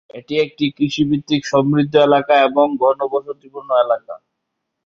এটি 0.17 0.33
একটি 0.45 0.65
কৃষিভিত্তিক 0.77 1.41
সমৃদ্ধ 1.45 1.93
এলাকা 2.07 2.33
এবং 2.47 2.65
ঘনবসতিপূর্ণ 2.81 3.69
এলাকা। 3.83 4.13